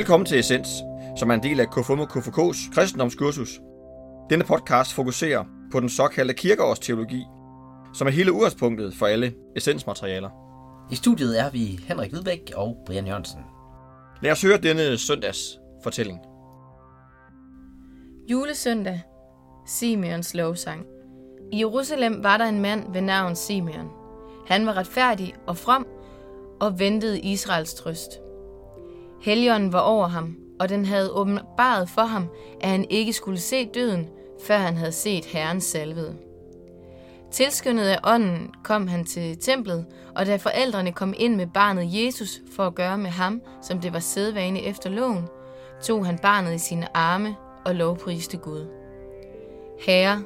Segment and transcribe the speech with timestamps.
[0.00, 0.68] Velkommen til Essens,
[1.16, 3.60] som er en del af KFUM og KFK's kristendomskursus.
[4.30, 7.24] Denne podcast fokuserer på den såkaldte kirkeårsteologi,
[7.94, 10.30] som er hele udgangspunktet for alle essensmaterialer.
[10.90, 13.40] I studiet er vi Henrik Hvidbæk og Brian Jørgensen.
[14.22, 16.18] Lad os høre denne søndags fortælling.
[18.30, 19.02] Julesøndag.
[19.66, 20.86] Simeons lovsang.
[21.52, 23.88] I Jerusalem var der en mand ved navn Simeon.
[24.46, 25.86] Han var retfærdig og from
[26.60, 28.29] og ventede Israels trøst.
[29.20, 32.28] Helligånden var over ham, og den havde åbenbaret for ham,
[32.60, 34.08] at han ikke skulle se døden,
[34.44, 36.16] før han havde set Herren salvede.
[37.30, 42.40] Tilskyndet af ånden kom han til templet, og da forældrene kom ind med barnet Jesus
[42.56, 45.24] for at gøre med ham, som det var sædvane efter loven,
[45.82, 48.66] tog han barnet i sine arme og lovpriste Gud.
[49.80, 50.22] Herre,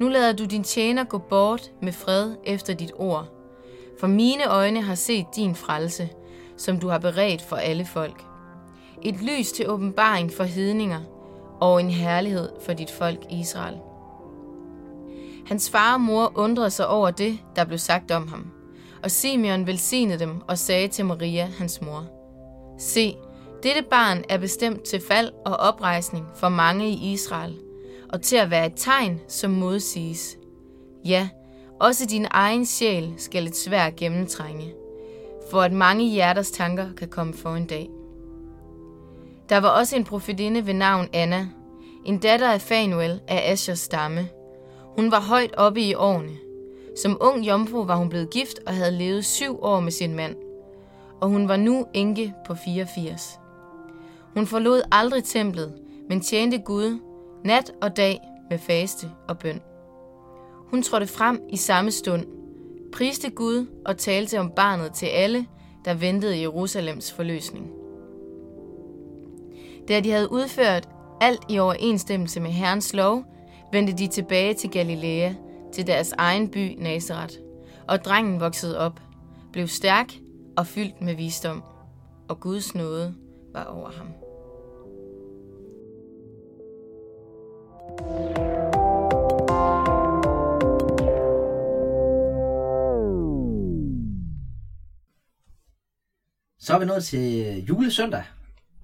[0.00, 3.26] nu lader du din tjener gå bort med fred efter dit ord,
[4.00, 6.08] for mine øjne har set din frelse,
[6.56, 8.24] som du har beredt for alle folk.
[9.02, 11.00] Et lys til åbenbaring for hedninger
[11.60, 13.76] og en herlighed for dit folk Israel.
[15.46, 18.50] Hans far og mor undrede sig over det, der blev sagt om ham.
[19.02, 22.04] Og Simeon velsignede dem og sagde til Maria, hans mor,
[22.78, 23.16] Se,
[23.62, 27.58] dette barn er bestemt til fald og oprejsning for mange i Israel,
[28.12, 30.36] og til at være et tegn, som modsiges.
[31.04, 31.28] Ja,
[31.80, 34.72] også din egen sjæl skal et svært gennemtrænge,
[35.50, 37.90] for at mange hjerters tanker kan komme for en dag.
[39.48, 41.48] Der var også en profetinde ved navn Anna,
[42.04, 44.28] en datter af Fanuel af Ashers stamme.
[44.96, 46.32] Hun var højt oppe i årene.
[47.02, 50.36] Som ung jomfru var hun blevet gift og havde levet syv år med sin mand,
[51.20, 53.38] og hun var nu enke på 84.
[54.34, 55.74] Hun forlod aldrig templet,
[56.08, 56.98] men tjente Gud
[57.44, 59.60] nat og dag med faste og bøn.
[60.70, 62.26] Hun trådte frem i samme stund,
[62.94, 65.46] priste Gud og talte om barnet til alle,
[65.84, 67.70] der ventede Jerusalems forløsning.
[69.88, 70.88] Da de havde udført
[71.20, 73.24] alt i overensstemmelse med Herrens lov,
[73.72, 75.32] vendte de tilbage til Galilea,
[75.72, 77.34] til deres egen by Nazareth.
[77.88, 79.00] Og drengen voksede op,
[79.52, 80.12] blev stærk
[80.56, 81.62] og fyldt med visdom,
[82.28, 83.14] og Guds nåde
[83.52, 84.06] var over ham.
[96.64, 98.22] Så er vi nået til julesøndag.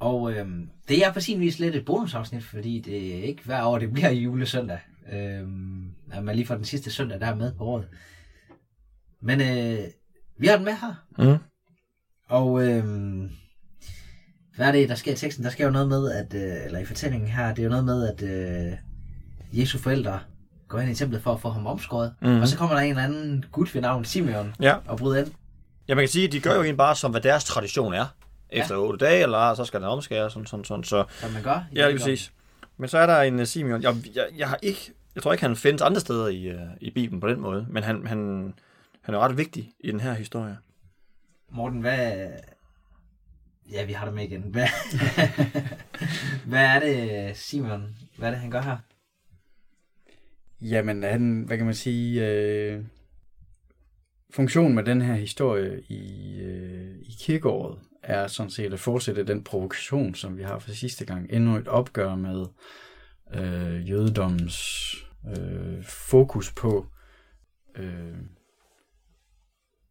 [0.00, 3.64] Og øhm, det er på sin vis lidt et bonusafsnit, fordi det er ikke hver
[3.64, 4.78] år, det bliver julesøndag.
[5.12, 7.88] Øhm, at man lige får den sidste søndag der med på året.
[9.22, 9.78] Men øh,
[10.38, 11.04] vi har den med her.
[11.18, 11.38] Mm.
[12.28, 13.30] Og øhm,
[14.56, 15.44] hvad er det, der sker i teksten?
[15.44, 17.84] Der sker jo noget med, at, øh, eller i fortællingen her, det er jo noget
[17.84, 18.78] med, at øh,
[19.52, 20.20] Jesu forældre
[20.68, 22.14] går ind i templet for at få ham omskåret.
[22.22, 22.40] Mhm.
[22.40, 24.74] Og så kommer der en eller anden gut ved navn Simeon Ja.
[24.86, 25.32] og bryder ind.
[25.90, 28.06] Ja, man kan sige, at de gør jo egentlig bare, som hvad deres tradition er.
[28.50, 28.80] Efter ja.
[28.80, 30.84] 8 dage, eller så skal den omskæres, sådan, sådan, sådan.
[30.84, 31.64] Så Som man gør.
[31.74, 32.32] Ja, lige præcis.
[32.76, 33.82] Men så er der en uh, Simeon.
[33.82, 36.90] Jeg, jeg, jeg, har ikke, jeg tror ikke, han findes andre steder i, uh, i
[36.90, 38.54] Bibelen på den måde, men han, han,
[39.02, 40.58] han er ret vigtig i den her historie.
[41.48, 42.28] Morten, hvad...
[43.72, 44.42] Ja, vi har det med igen.
[44.42, 44.66] Hvad,
[46.50, 47.96] hvad er det, Simon?
[48.16, 48.76] Hvad er det, han gør her?
[50.60, 52.84] Jamen, han, hvad kan man sige, øh,
[54.32, 59.44] funktionen med den her historie i, øh, i kirkeåret er sådan set at fortsætte den
[59.44, 61.26] provokation, som vi har fra sidste gang.
[61.30, 62.46] Endnu et opgør med
[63.34, 64.94] øh, jødedommens
[65.28, 66.86] øh, fokus på,
[67.76, 68.16] øh,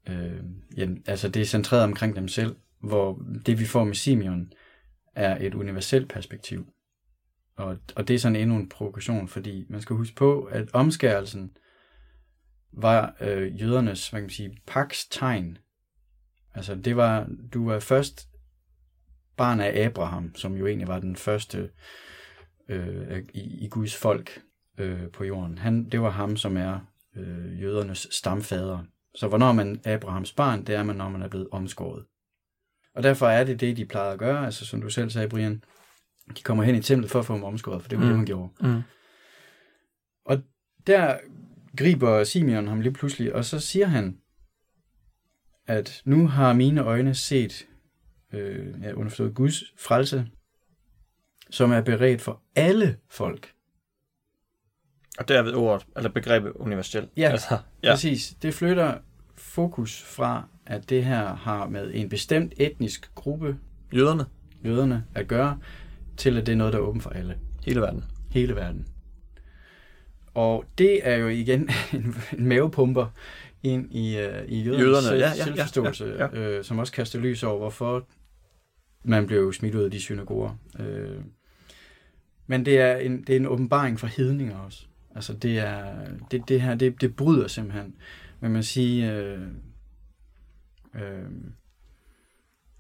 [0.10, 0.44] øh,
[0.78, 4.52] jamen, altså det er centreret omkring dem selv, hvor det vi får med Simeon
[5.16, 6.66] er et universelt perspektiv.
[7.56, 11.52] Og, og det er sådan endnu en provokation, fordi man skal huske på, at omskærelsen
[12.72, 15.58] var øh, jødernes, hvad kan man sige, paks tegn.
[16.56, 18.30] Altså det var, du var først
[19.38, 21.70] barn af Abraham, som jo egentlig var den første
[22.70, 24.42] øh, i, i Guds folk
[24.78, 25.58] øh, på jorden.
[25.58, 26.80] Han, det var ham, som er
[27.16, 28.84] øh, jødernes stamfader.
[29.16, 32.06] Så hvornår er man Abrahams barn, det er man, når man er blevet omskåret.
[32.96, 35.64] Og derfor er det det, de plejede at gøre, altså som du selv sagde, Brian,
[36.38, 38.10] de kommer hen i templet for at få dem omskåret, for det var mm.
[38.10, 38.50] det, man gjorde.
[38.62, 38.82] Mm.
[40.26, 40.42] Og
[40.88, 41.18] der
[41.80, 44.18] griber Simeon ham lige pludselig, og så siger han,
[45.68, 47.68] at nu har mine øjne set,
[48.34, 50.28] øh, ja, underforstået Guds frelse,
[51.50, 53.54] som er beredt for alle folk.
[55.20, 57.10] Og derved ordet, eller begrebet universelt.
[57.18, 57.92] Ja, altså, Ja.
[57.92, 58.36] Præcis.
[58.42, 58.98] Det flytter
[59.38, 63.58] fokus fra, at det her har med en bestemt etnisk gruppe,
[63.94, 64.26] Jøderne,
[64.66, 65.60] jøderne, at gøre,
[66.18, 67.40] til at det er noget, der er åbent for alle.
[67.66, 68.04] hele verden.
[68.32, 68.88] hele verden.
[70.40, 73.08] Og det er jo igen en, en mavepumper
[73.64, 76.94] ind i, uh, i jødernes Jøderne, selv, ja, ja, ja, selvforståelse, ja, Øh, som også
[76.94, 78.08] kaster lys over, hvorfor
[79.04, 80.58] man blev smidt ud af de synagoger.
[80.80, 81.18] Øh,
[82.48, 84.86] men det er en, det er en åbenbaring for hedninger også.
[85.16, 85.96] Altså det er,
[86.32, 87.96] det, det her, det, det bryder simpelthen,
[88.42, 89.42] vil man sige, øh,
[90.96, 91.30] øh,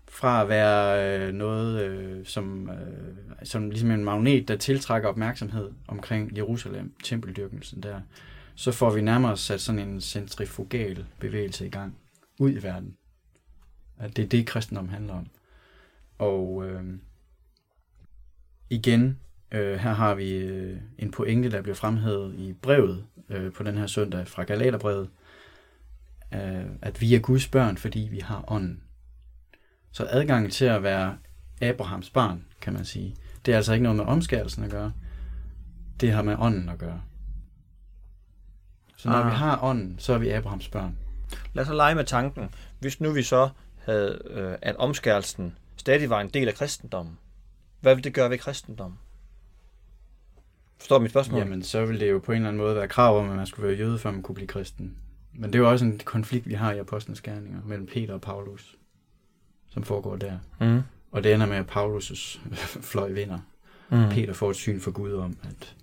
[0.10, 5.72] fra at være øh, noget, øh, som, øh, som ligesom en magnet, der tiltrækker opmærksomhed
[5.88, 8.02] omkring Jerusalem, tempeldyrkelsen der,
[8.56, 11.98] så får vi nærmere sat sådan en centrifugal bevægelse i gang
[12.40, 12.98] ud i verden.
[14.00, 15.28] At det er det, kristendom handler om.
[16.18, 16.84] Og øh,
[18.70, 19.20] igen,
[19.52, 23.78] øh, her har vi øh, en pointe, der bliver fremhævet i brevet øh, på den
[23.78, 25.10] her søndag fra Galaterbrevet,
[26.34, 28.82] øh, at vi er Guds børn, fordi vi har ånden.
[29.92, 31.18] Så adgangen til at være
[31.62, 33.16] Abrahams barn, kan man sige,
[33.46, 34.94] det er altså ikke noget med omskærelsen at gøre.
[36.00, 37.02] Det har med ånden at gøre.
[38.96, 39.32] Så når ah.
[39.32, 40.98] vi har ånden, så er vi Abrahams børn.
[41.54, 42.50] Lad os så lege med tanken.
[42.80, 47.18] Hvis nu vi så havde, øh, at omskærelsen stadig var en del af kristendommen,
[47.80, 49.00] hvad vil det gøre ved kristendommen?
[50.78, 51.40] Forstår du mit spørgsmål?
[51.40, 53.48] Jamen, så vil det jo på en eller anden måde være krav om, at man
[53.48, 54.98] skulle være jøde, før man kunne blive kristen.
[55.34, 58.22] Men det er jo også en konflikt, vi har i Apostlenes Gerninger mellem Peter og
[58.22, 58.76] Paulus,
[59.70, 60.38] som foregår der.
[60.62, 60.82] Mm.
[61.12, 62.40] Og det ender med, at Paulus'
[62.92, 63.40] fløj vinder.
[63.90, 64.10] Mm.
[64.10, 65.76] Peter får et syn for Gud om, at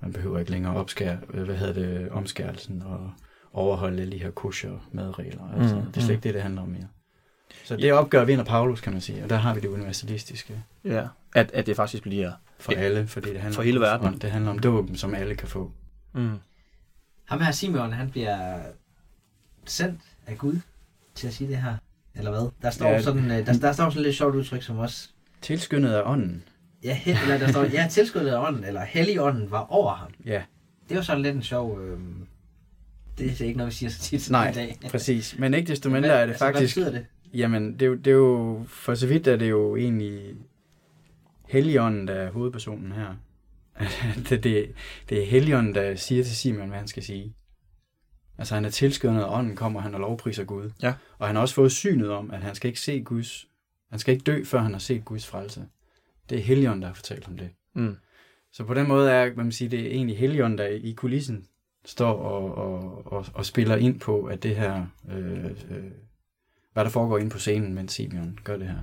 [0.00, 3.10] man behøver ikke længere opskære, hvad hedder det, omskærelsen og
[3.52, 5.52] overholde alle de her kusher madregler.
[5.60, 5.82] Altså, mm.
[5.82, 6.88] Det er slet ikke det, det handler om mere.
[7.64, 10.64] Så det opgør vinder Paulus, kan man sige, og der har vi det universalistiske.
[10.84, 12.32] Ja, at, at det faktisk bliver...
[12.58, 14.06] For alle, fordi det handler for hele verden.
[14.06, 15.72] Om, det handler om dåben, som alle kan få.
[16.12, 16.38] Mm.
[17.24, 18.58] Ham her Simeon, han bliver
[19.64, 20.60] sendt af Gud
[21.14, 21.76] til at sige det her.
[22.18, 22.50] Eller hvad?
[22.62, 25.08] Der står, ja, sådan, øh, der, der står sådan lidt sjovt udtryk, som også...
[25.42, 26.44] Tilskyndet af ånden.
[26.84, 30.10] Ja, he, eller der står, ja, tilskyndet af ånden, eller helligånden var over ham.
[30.24, 30.42] Ja.
[30.88, 31.80] Det er jo sådan lidt en sjov...
[31.80, 31.98] Øh,
[33.18, 34.78] det er ikke noget, vi siger så tit Nej, i dag.
[34.90, 35.38] præcis.
[35.38, 36.76] Men ikke desto mindre er det altså, faktisk...
[36.76, 37.06] Hvad det?
[37.34, 40.34] Jamen, det er, jo, det er jo, for så vidt er det jo egentlig
[41.48, 43.14] Helligånden, der er hovedpersonen her.
[44.28, 44.72] det, det,
[45.08, 47.34] det er Helligånden, der siger til Simon, hvad han skal sige.
[48.38, 50.70] Altså, han er tilskyndet, og ånden kommer, han og lovpriser Gud.
[50.82, 50.94] Ja.
[51.18, 53.48] Og han har også fået synet om, at han skal ikke se Guds,
[53.90, 55.64] han skal ikke dø, før han har set Guds frelse.
[56.30, 57.50] Det er Helligånden, der har fortalt om det.
[57.74, 57.96] Mm.
[58.52, 61.46] Så på den måde er, man man sige, det er egentlig Helligånden, der i kulissen
[61.84, 65.84] står og, og, og, og spiller ind på, at det her, øh, øh,
[66.72, 68.78] hvad der foregår inde på scenen, mens Simeon gør det her.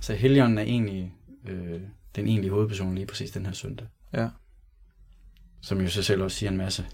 [0.00, 1.14] Så Helligånden er egentlig
[1.48, 1.80] øh,
[2.16, 3.86] den egentlige hovedperson lige præcis den her søndag.
[4.12, 4.28] Ja.
[5.66, 6.84] Som jo sig selv også siger en masse.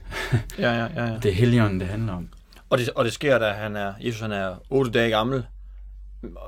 [0.58, 1.04] Ja, ja, ja.
[1.04, 1.18] ja.
[1.22, 2.28] Det er Helligånden, det handler om.
[2.70, 5.46] Og det, og det sker, da han er, Jesus han er 8 dage gammel,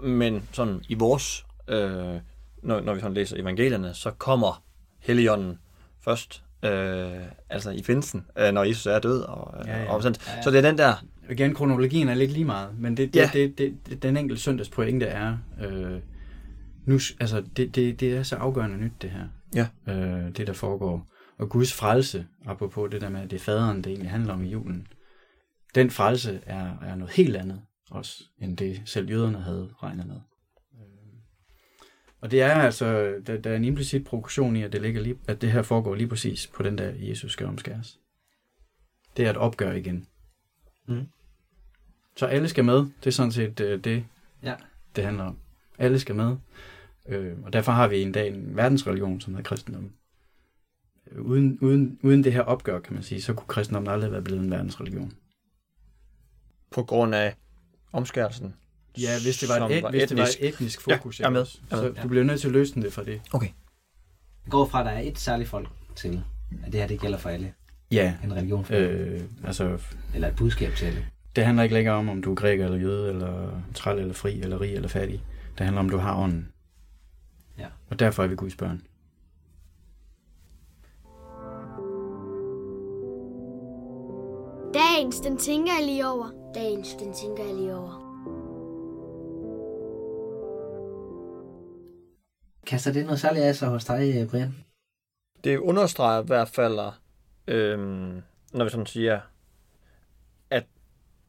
[0.02, 2.14] men sådan i vores, øh,
[2.62, 4.62] når, når vi sådan læser evangelierne, så kommer
[5.00, 5.58] Helligånden
[6.04, 7.10] først, øh,
[7.50, 9.20] altså i finsen, øh, når Jesus er død.
[9.20, 9.92] Og, øh, Ja, ja.
[9.94, 10.16] og sådan.
[10.26, 10.42] Ja, ja.
[10.42, 13.30] Så det er den der, Igen, kronologien er lidt lige meget, men det, det, Ja.
[13.32, 16.00] det, det, det, den enkelte søndags pointe er, øh,
[16.84, 19.24] nu, altså, det, det, det er så afgørende nyt, det her.
[19.54, 19.92] Ja.
[19.92, 21.06] Øh, det, der foregår.
[21.38, 24.44] Og Guds frelse, apropos det der med, at det er faderen, det egentlig handler om
[24.44, 24.86] i julen,
[25.74, 30.16] den frelse er, er noget helt andet også, end det selv jøderne havde regnet med.
[30.74, 31.18] Øh,
[32.20, 35.18] Og det er altså, der, der er en implicit provokation i, at det, ligger lige,
[35.28, 37.98] at det her foregår lige præcis på den der Jesus skal omskæres.
[39.16, 40.06] Det er et opgør igen.
[40.88, 41.06] Mm.
[42.16, 42.76] Så alle skal med.
[42.76, 44.04] Det er sådan set øh, det,
[44.42, 44.54] Ja.
[44.96, 45.38] det handler om.
[45.78, 46.36] Alle skal med.
[47.08, 49.92] Øh, og derfor har vi en dag en verdensreligion, som hedder kristendom.
[51.18, 54.40] Uden, uden, uden det her opgør, kan man sige, så kunne kristendommen aldrig være blevet
[54.42, 55.12] en verdensreligion.
[56.70, 57.34] på grund af
[57.92, 58.54] omskærelsen.
[58.98, 60.40] Ja, hvis det var, et, et, hvis det var etnisk.
[60.42, 61.20] et etnisk Ja, fokus.
[61.20, 61.46] jeg er med.
[61.70, 61.94] Jeg er med.
[61.96, 63.20] Så du bliver nødt til at løse det fra det.
[63.32, 66.22] Det går fra, at der er et særligt folk til,
[66.66, 67.52] at det her det gælder for alle.
[67.90, 68.88] Ja, En religion for alle.
[68.88, 69.78] øh, altså
[70.14, 71.06] Eller et budskab til alle.
[71.36, 74.40] det handler ikke længere om, om du er græker eller jøde, eller træl eller fri,
[74.40, 75.22] eller rig eller fattig.
[75.58, 76.48] Det handler om, du har ånden.
[77.58, 77.66] Ja.
[77.90, 78.82] Og derfor er vi Guds børn.
[85.04, 86.50] Dagens, den tænker jeg lige over.
[86.54, 87.92] Dagens, den tænker jeg lige over.
[92.66, 94.54] Kaster det noget særligt af sig hos dig, Brian?
[95.44, 96.78] Det understreger i hvert fald,
[97.46, 99.20] øhm, når vi sådan siger,
[100.50, 100.66] at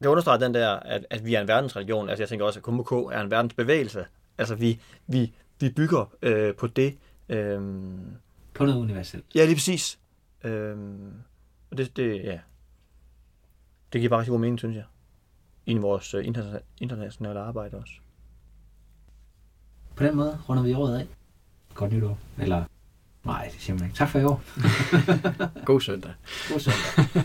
[0.02, 2.08] det understreger den der, at, at vi er en verdensreligion.
[2.08, 4.06] Altså jeg tænker også, at KMK er en verdensbevægelse.
[4.38, 6.98] Altså vi, vi, vi bygger øh, på det.
[7.28, 8.16] Øhm,
[8.54, 9.24] På noget universelt.
[9.34, 9.98] ja, lige præcis.
[10.44, 11.12] Øhm,
[11.70, 12.38] og det, det, ja.
[13.92, 14.84] Det giver bare rigtig god mening, synes jeg.
[15.66, 17.92] I vores øh, interna- internationale arbejde også.
[19.96, 21.06] På den måde runder vi året af.
[21.74, 22.18] Godt nytår.
[22.38, 22.64] Eller,
[23.24, 23.96] nej, det siger man ikke.
[23.96, 24.42] Tak for i år.
[25.66, 26.12] God søndag.
[26.48, 27.22] God søndag.